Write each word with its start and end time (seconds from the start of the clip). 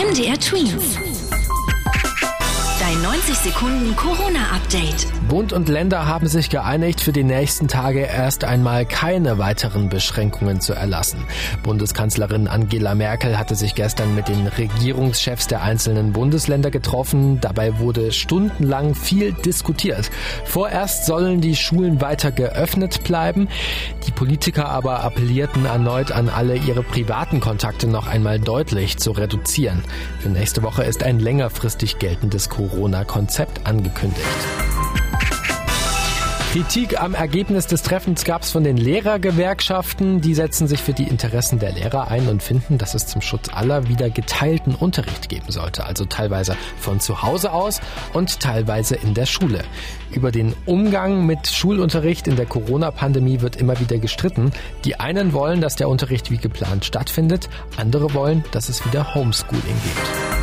MDR 0.00 0.38
Twins. 0.38 1.09
Dein 3.02 3.12
90 3.12 3.34
Sekunden 3.36 3.96
Corona-Update. 3.96 5.06
Bund 5.28 5.52
und 5.52 5.68
Länder 5.68 6.06
haben 6.06 6.26
sich 6.26 6.50
geeinigt, 6.50 7.00
für 7.00 7.12
die 7.12 7.22
nächsten 7.22 7.68
Tage 7.68 8.00
erst 8.00 8.44
einmal 8.44 8.84
keine 8.84 9.38
weiteren 9.38 9.88
Beschränkungen 9.88 10.60
zu 10.60 10.74
erlassen. 10.74 11.24
Bundeskanzlerin 11.62 12.48
Angela 12.48 12.94
Merkel 12.94 13.38
hatte 13.38 13.54
sich 13.54 13.74
gestern 13.74 14.14
mit 14.14 14.28
den 14.28 14.46
Regierungschefs 14.46 15.46
der 15.46 15.62
einzelnen 15.62 16.12
Bundesländer 16.12 16.70
getroffen. 16.70 17.40
Dabei 17.40 17.78
wurde 17.78 18.12
stundenlang 18.12 18.94
viel 18.94 19.32
diskutiert. 19.32 20.10
Vorerst 20.44 21.06
sollen 21.06 21.40
die 21.40 21.56
Schulen 21.56 22.00
weiter 22.00 22.32
geöffnet 22.32 23.04
bleiben. 23.04 23.48
Die 24.06 24.12
Politiker 24.12 24.68
aber 24.68 25.04
appellierten 25.04 25.64
erneut 25.64 26.12
an 26.12 26.28
alle, 26.28 26.56
ihre 26.56 26.82
privaten 26.82 27.40
Kontakte 27.40 27.86
noch 27.86 28.08
einmal 28.08 28.40
deutlich 28.40 28.98
zu 28.98 29.12
reduzieren. 29.12 29.84
Für 30.18 30.28
nächste 30.28 30.62
Woche 30.62 30.82
ist 30.82 31.02
ein 31.02 31.20
längerfristig 31.20 31.98
geltendes 31.98 32.48
Corona-Konzept 32.90 33.66
angekündigt. 33.66 34.26
Kritik 36.52 37.00
am 37.00 37.14
Ergebnis 37.14 37.68
des 37.68 37.82
Treffens 37.82 38.24
gab 38.24 38.42
es 38.42 38.50
von 38.50 38.64
den 38.64 38.76
Lehrergewerkschaften. 38.76 40.20
Die 40.20 40.34
setzen 40.34 40.66
sich 40.66 40.82
für 40.82 40.92
die 40.92 41.04
Interessen 41.04 41.60
der 41.60 41.70
Lehrer 41.70 42.08
ein 42.08 42.26
und 42.26 42.42
finden, 42.42 42.76
dass 42.76 42.94
es 42.94 43.06
zum 43.06 43.20
Schutz 43.20 43.48
aller 43.52 43.86
wieder 43.86 44.10
geteilten 44.10 44.74
Unterricht 44.74 45.28
geben 45.28 45.52
sollte. 45.52 45.84
Also 45.84 46.06
teilweise 46.06 46.56
von 46.76 46.98
zu 46.98 47.22
Hause 47.22 47.52
aus 47.52 47.80
und 48.14 48.40
teilweise 48.40 48.96
in 48.96 49.14
der 49.14 49.26
Schule. 49.26 49.62
Über 50.10 50.32
den 50.32 50.56
Umgang 50.66 51.24
mit 51.24 51.46
Schulunterricht 51.46 52.26
in 52.26 52.34
der 52.34 52.46
Corona-Pandemie 52.46 53.40
wird 53.40 53.54
immer 53.54 53.78
wieder 53.78 53.98
gestritten. 53.98 54.50
Die 54.84 54.98
einen 54.98 55.32
wollen, 55.32 55.60
dass 55.60 55.76
der 55.76 55.88
Unterricht 55.88 56.32
wie 56.32 56.38
geplant 56.38 56.84
stattfindet. 56.84 57.48
Andere 57.76 58.12
wollen, 58.12 58.42
dass 58.50 58.68
es 58.68 58.84
wieder 58.84 59.14
Homeschooling 59.14 59.62
gibt. 59.62 60.39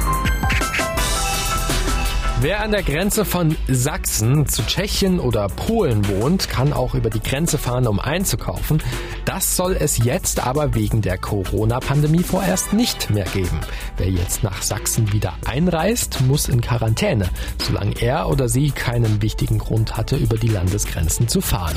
Wer 2.40 2.62
an 2.62 2.70
der 2.70 2.84
Grenze 2.84 3.26
von 3.26 3.58
Sachsen 3.68 4.46
zu 4.46 4.62
Tschechien 4.62 5.20
oder 5.20 5.48
Polen 5.48 6.08
wohnt, 6.08 6.50
kann 6.50 6.72
auch 6.72 6.94
über 6.94 7.10
die 7.10 7.20
Grenze 7.20 7.58
fahren, 7.58 7.88
um 7.88 8.00
einzukaufen. 8.00 8.84
Das 9.26 9.56
soll 9.56 9.76
es 9.76 9.98
jetzt 9.98 10.46
aber 10.46 10.76
wegen 10.76 11.02
der 11.02 11.18
Corona-Pandemie 11.18 12.22
vorerst 12.22 12.74
nicht 12.74 13.10
mehr 13.10 13.26
geben. 13.26 13.60
Wer 13.98 14.12
jetzt 14.12 14.44
nach 14.44 14.62
Sachsen 14.62 15.12
wieder 15.12 15.34
einreist, 15.48 16.22
muss 16.28 16.48
in 16.48 16.62
Quarantäne, 16.62 17.28
solange 17.60 18.00
er 18.00 18.30
oder 18.30 18.50
sie 18.50 18.70
keinen 18.70 19.24
wichtigen 19.24 19.58
Grund 19.58 19.98
hatte, 19.98 20.16
über 20.16 20.38
die 20.38 20.50
Landesgrenzen 20.50 21.28
zu 21.28 21.42
fahren. 21.42 21.76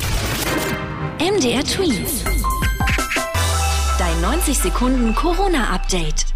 MDR 1.18 1.64
Tweets. 1.64 2.22
Dein 3.98 4.20
90 4.20 4.58
Sekunden 4.58 5.14
Corona-Update. 5.14 6.26